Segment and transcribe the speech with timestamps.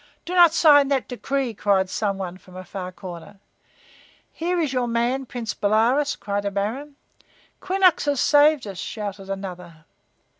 [0.25, 3.39] "Do not sign that decree!" cried some one from a far corner.
[4.33, 6.95] "Here is your man, Prince Bolaroz!" cried a baron.
[7.59, 9.85] "Quinnox has saved us!" shouted another.